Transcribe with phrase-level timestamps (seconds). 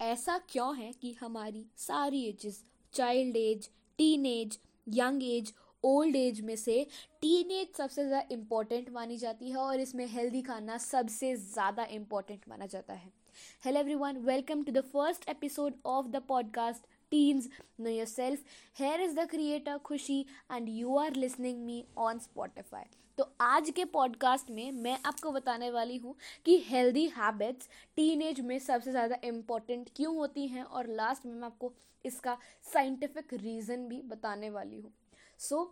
[0.00, 5.52] ऐसा क्यों है कि हमारी सारी ages child age teen age young age
[5.84, 6.86] old age में से
[7.20, 12.44] टीन एज सबसे ज़्यादा इंपॉर्टेंट मानी जाती है और इसमें हेल्दी खाना सबसे ज़्यादा इंपॉर्टेंट
[12.48, 13.12] माना जाता है।
[13.64, 17.48] Hello everyone welcome to the first episode of the podcast teens,
[17.78, 18.38] know yourself.
[18.74, 22.84] Here is the creator खुशी and you are listening me on spotify.
[23.18, 28.58] तो आज के पॉडकास्ट में मैं आपको बताने वाली हूँ कि हेल्दी हैबिट्स टीनेज में
[28.58, 31.72] सबसे ज़्यादा इंपॉर्टेंट क्यों होती हैं और लास्ट में मैं आपको
[32.04, 32.36] इसका
[32.72, 34.92] साइंटिफिक रीज़न भी बताने वाली हूँ।
[35.40, 35.62] सो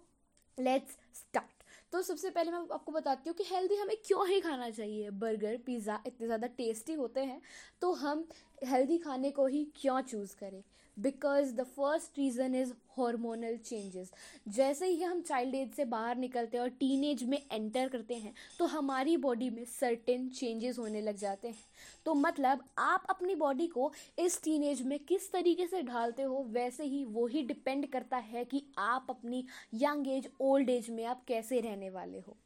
[0.59, 4.71] लेट्स स्टार्ट तो सबसे पहले मैं आपको बताती हूँ कि हेल्दी हमें क्यों ही खाना
[4.71, 5.11] चाहिए?
[5.11, 7.41] बर्गर पिज़्ज़ा इतने ज़्यादा टेस्टी होते हैं
[7.80, 8.27] तो हम
[8.65, 10.63] हेल्दी खाने को ही क्यों चूज़ करें?
[10.97, 14.11] Because the first reason is hormonal changes
[14.49, 18.15] जैसे ही हम चाइल्ड एज से बाहर निकलते हैं और टीन एज में एंटर करते
[18.15, 21.65] हैं तो हमारी बॉडी में सर्टेन चेंजेस होने लग जाते हैं।
[22.07, 26.45] तो मतलब आप अपनी बॉडी को इस टीन एज में किस तरीके से ढालते हो,
[26.45, 29.45] वैसे ही वो ही डिपेंड करता है कि आप अपनी
[29.75, 32.37] यंग एज ओल्ड एज में आप कैसे रहने वाले हो।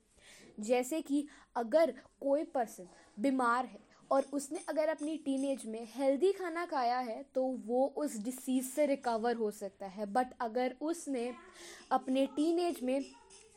[0.61, 1.27] जैसे कि
[1.57, 3.79] अगर कोई पर्सन बीमार है
[4.11, 8.87] और उसने अगर अपनी टीनेज में हेल्दी खाना खाया है तो वो उस डिसीज़ से
[8.87, 11.33] रिकवर हो सकता है। बट अगर उसने
[11.93, 13.03] अपने टीनेज में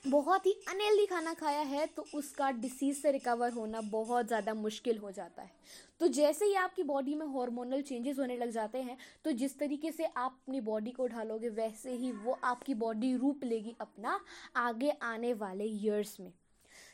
[0.03, 4.97] बहुत ही अनहेल्दी खाना खाया है तो उसका डिसीज़ से रिकवर होना बहुत ज़्यादा मुश्किल
[4.97, 5.51] हो जाता है।
[5.99, 9.91] तो जैसे ही आपकी बॉडी में हार्मोनल चेंजेस होने लग जाते हैं तो जिस तरीके
[9.91, 14.19] से आप अपनी बॉडी को ढालोगे, वैसे ही वो आपकी बॉडी रूप लेगी अपना
[14.57, 16.31] आगे आने वाले ईयर्स में।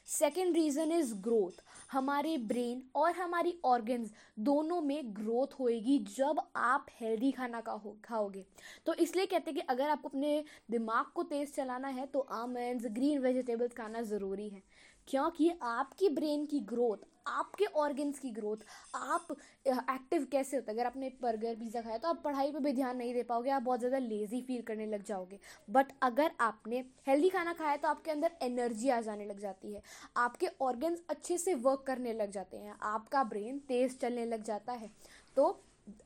[0.10, 6.86] सेकेंड रीज़न इज़ ग्रोथ हमारे ब्रेन और हमारी ऑर्गन्स दोनों में ग्रोथ होएगी जब आप
[7.02, 8.44] हेल्दी खाना का हो खाओगे।
[8.86, 12.86] तो इसलिए कहते हैं कि अगर आपको अपने दिमाग को तेज़ चलाना है तो आमंड्स
[12.92, 14.62] ग्रीन वेजिटेबल्स खाना ज़रूरी है।
[15.10, 18.58] क्योंकि आपकी ब्रेन की ग्रोथ, आपके ऑर्गन्स की ग्रोथ,
[18.96, 19.28] आप
[19.66, 20.78] एक्टिव कैसे होता है?
[20.78, 23.62] अगर आपने बर्गर पिज़्ज़ा खाया तो आप पढ़ाई पे भी ध्यान नहीं दे पाओगे, आप
[23.64, 28.12] बहुत ज़्यादा लेज़ी फील करने लग जाओगे। बट अगर आपने हेल्दी खाना खाया तो आपके
[28.12, 29.82] अंदर एनर्जी आ जाने लग जाती है।
[30.18, 34.74] आपके ऑर्गन्स अच्छे से वर्क करने लग जाते हैं। आपका ब्रेन तेज़ चलने लग जाता
[34.74, 34.90] है।
[35.38, 35.48] तो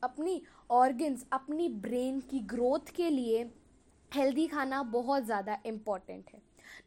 [0.02, 0.40] अपनी
[0.72, 3.42] ऑर्गन्स अपनी ब्रेन की ग्रोथ के लिए
[4.12, 6.42] हेल्दी खाना बहुत ज़्यादा इंपॉर्टेंट है।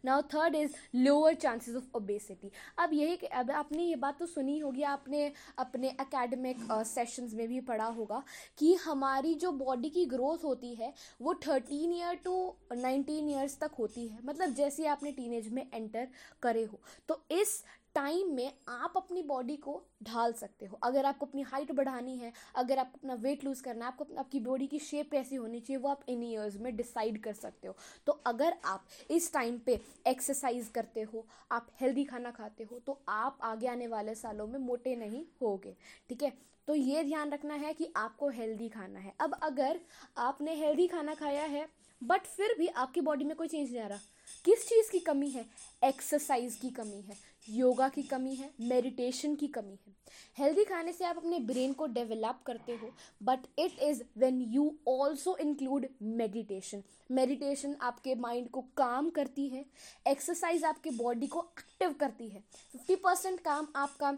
[0.06, 4.58] Now third is lower chances of obesity अब यही अब आपने ये बात तो सुनी
[4.60, 8.24] होगी, आपने अपने एकेडमिक सेशंस में भी पढ़ा होगा
[8.58, 13.72] कि हमारी जो बॉडी की ग्रोथ होती है, वो thirteen year to nineteen years तक
[13.80, 16.08] होती है। मतलब जैसे आपने टीनेज में एंटर
[16.42, 17.64] करे हो। तो इस
[17.98, 22.32] टाइम में आप अपनी बॉडी को ढाल सकते हो। अगर आपको अपनी हाइट बढ़ानी है,
[22.56, 25.78] अगर आपको अपना वेट लूज़ करना है, आपको आपकी बॉडी की शेप कैसी होनी चाहिए,
[25.78, 27.76] वो आप इन ईयर्स में डिसाइड कर सकते हो।
[28.06, 33.00] तो अगर आप इस टाइम पे एक्सरसाइज करते हो, आप हेल्दी खाना खाते हो तो
[33.10, 35.76] आप आगे आने वाले सालों में मोटे नहीं होगे।
[36.10, 36.32] ठीक है?
[36.68, 39.80] तो ये ध्यान रखना है कि आपको हेल्दी खाना है। अब अगर
[40.18, 41.68] आपने हेल्दी खाना खाया है
[42.02, 44.00] बट फिर भी आपकी बॉडी में कोई चेंज नहीं आ रहा।
[44.46, 45.46] किस चीज़ की कमी है?
[45.84, 49.96] एक्सरसाइज की कमी है। योगा की कमी है मेडिटेशन की कमी है।
[50.38, 52.90] हेल्दी खाने से आप अपने ब्रेन को डेवलप करते हो
[53.24, 59.66] but it is when you also include meditation meditation आपके माइंड को काम करती है
[60.08, 64.18] एक्सरसाइज आपके बॉडी को एक्टिव करती है। फिफ्टी परसेंट काम आपका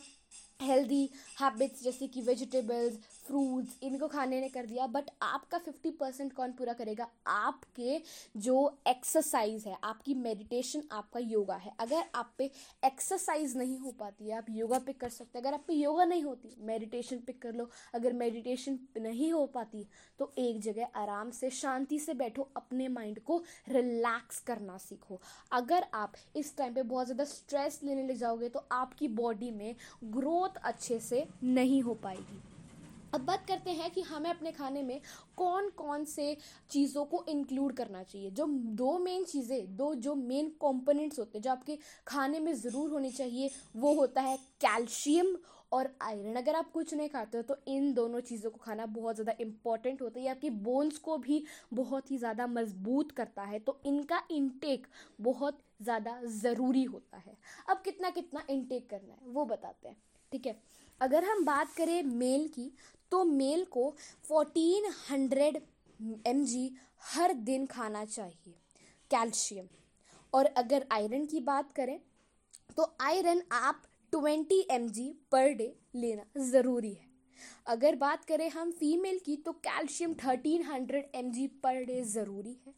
[0.62, 1.03] हेल्दी
[1.41, 2.97] हैबिट्स जैसे कि वेजिटेबल्स
[3.29, 7.07] फ्रूट्स इनको खाने ने कर दिया बट आपका फिफ्टी परसेंट कौन पूरा करेगा?
[7.28, 8.00] आपके
[8.38, 8.57] जो
[8.88, 12.50] एक्सरसाइज है, आपकी मेडिटेशन आपका योगा है। अगर आप पे
[12.84, 16.06] एक्सरसाइज नहीं हो पाती है, आप योगा पे कर सकते हैं। अगर आप पे योगा
[16.06, 19.85] नहीं होती मेडिटेशन पे कर लो। अगर मेडिटेशन नहीं हो पाती
[20.19, 25.19] तो एक जगह आराम से, शांति से बैठो, अपने माइंड को रिलैक्स करना सीखो।
[25.51, 29.75] अगर आप इस टाइम पे बहुत ज़्यादा स्ट्रेस लेने ले जाओगे तो आपकी बॉडी में
[30.06, 32.41] ग्रोथ अच्छे से नहीं हो पाएगी।
[33.14, 35.00] अब बात करते हैं कि हमें अपने खाने में
[35.38, 36.36] कौन कौन से
[36.72, 41.44] चीज़ों को इंक्लूड करना चाहिए। जो दो मेन चीज़ें, दो जो मेन कंपोनेंट्स होते हैं,
[41.44, 41.78] जो आपके
[42.08, 45.36] खाने में ज़रूर होनी चाहिए, वो होता है कैल्शियम
[45.72, 49.16] और आयरन अगर आप कुछ नहीं खाते हो तो इन दोनों चीज़ों को खाना बहुत
[49.16, 51.44] ज़्यादा इंपॉर्टेंट होता है। ये आपकी बोन्स को भी
[51.74, 54.88] बहुत ही ज़्यादा मज़बूत करता है तो इनका इनटेक
[55.19, 57.36] बहुत ज़्यादा ज़रूरी होता है।
[57.69, 59.95] अब कितना कितना इनटेक करना है, वो बताते हैं।
[60.31, 60.60] ठीक है,
[61.01, 62.72] अगर हम बात करें मेल की
[63.11, 63.89] तो मेल को
[64.27, 65.57] फोर्टीन हंड्रेड
[66.27, 66.45] एम
[67.06, 68.53] हर दिन खाना चाहिए
[69.11, 69.67] कैल्शियम
[70.33, 72.00] और अगर आयरन की बात करें
[72.77, 73.81] तो आयरन आप
[74.13, 74.88] ट्वेंटी एम
[75.31, 77.07] पर डे लेना ज़रूरी है।
[77.67, 81.31] अगर बात करें हम फीमेल की तो calcium thirteen hundred M
[81.63, 82.73] per day ज़रूरी है।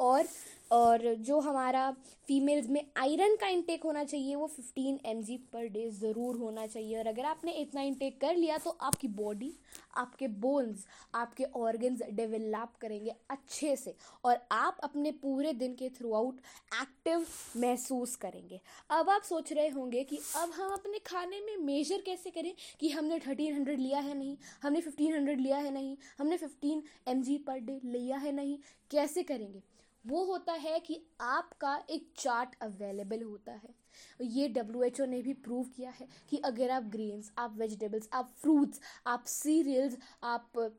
[0.00, 0.28] और
[0.70, 1.90] और जो हमारा
[2.28, 6.98] फीमेल्स में आयरन का इंटेक होना चाहिए, वो फिफ्टीन एमजी पर डे ज़रूर होना चाहिए।
[6.98, 9.52] और अगर आपने इतना इंटेक कर लिया तो आपकी बॉडी
[9.96, 13.94] आपके बोन्स आपके ऑर्गन्स डेवलप करेंगे अच्छे से
[14.24, 16.38] और आप अपने पूरे दिन के थ्रू आउट
[16.74, 17.26] एक्टिव
[17.56, 18.60] महसूस करेंगे।
[18.90, 22.88] अब आप सोच रहे होंगे कि अब हम अपने खाने में मेजर कैसे करें कि
[22.90, 27.22] हमने थर्टीन हंड्रेड लिया है नहीं, हमने फिफ्टीन हंड्रेड लिया है नहीं, हमने फिफ्टीन एम
[27.46, 28.58] पर डे लिया है नहीं,
[28.90, 29.62] कैसे करेंगे?
[30.04, 33.74] वो होता है कि आपका एक चार्ट अवेलेबल होता है।
[34.20, 38.08] ये डब्ल्यू एच ओ ने भी प्रूव किया है कि अगर आप ग्रेन्स आप वेजिटेबल्स
[38.12, 40.72] आप फ्रूट्स आप सीरियल्स आप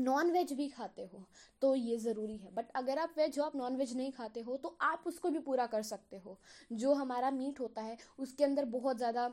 [0.00, 1.22] नॉन वेज भी खाते हो
[1.62, 4.56] तो ये ज़रूरी है। बट अगर आप वेज हो, आप नॉन वेज नहीं खाते हो
[4.56, 6.38] तो आप उसको भी पूरा कर सकते हो।
[6.72, 9.28] जो हमारा मीट होता है, उसके अंदर बहुत ज़्यादा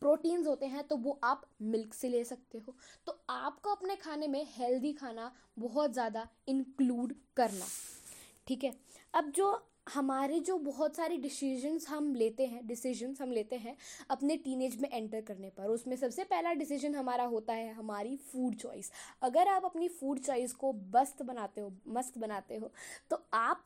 [0.00, 2.74] प्रोटीन्स होते हैं तो वो आप मिल्क से ले सकते हो।
[3.06, 7.66] तो आपको अपने खाने में हेल्दी खाना बहुत ज़्यादा इंक्लूड करना।
[8.46, 8.72] ठीक है?
[9.14, 13.76] अब जो हमारे जो बहुत सारे डिसीजंस हम लेते हैं डिसीजंस हम लेते हैं,
[14.10, 18.54] अपने टीनेज में एंटर करने पर, उसमें सबसे पहला डिसीज़न हमारा होता है हमारी फ़ूड
[18.56, 18.90] चॉइस
[19.22, 22.70] अगर आप अपनी फ़ूड चॉइस को मस्त बनाते हो, मस्त बनाते हो
[23.10, 23.62] तो आप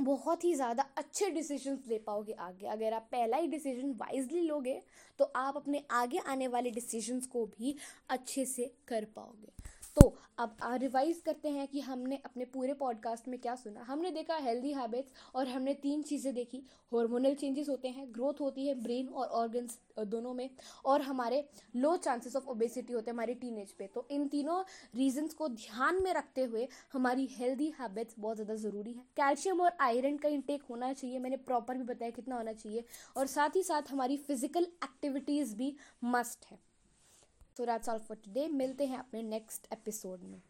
[0.00, 2.66] बहुत ही ज़्यादा अच्छे डिसीजंस ले पाओगे आगे.
[2.66, 4.80] अगर आप पहला ही डिसीज़न वाइजली लोगे
[5.18, 7.76] तो आप अपने आगे आने वाले डिसीजंस को भी
[8.10, 9.52] अच्छे से कर पाओगे.
[9.96, 14.36] तो अब रिवाइज करते हैं कि हमने अपने पूरे पॉडकास्ट में क्या सुना। हमने देखा
[14.36, 16.58] हेल्दी हैबिट्स और हमने तीन चीज़ें देखी।
[16.92, 20.48] हार्मोनल चेंजेस होते हैं ग्रोथ होती है ब्रेन और ऑर्गन्स दोनों में।
[20.84, 21.44] और हमारे
[21.76, 24.62] लो चांसेस ऑफ़ ओबेसिटी होते हैं हमारे टीनेज पे। तो इन तीनों
[24.96, 29.76] रीजंस को ध्यान में रखते हुए हमारी हेल्दी हैबिट्स बहुत ज़्यादा ज़रूरी है। कैल्शियम और
[29.80, 32.84] आयरन का इंटेक होना चाहिए। मैंने प्रॉपर भी बताया कितना होना चाहिए।
[33.16, 35.74] और साथ ही साथ हमारी फ़िज़िकल एक्टिविटीज़ भी
[36.06, 36.58] मस्ट है।
[37.56, 40.40] So that's all for today मिलते हैं अपने नेक्स्ट एपिसोड में।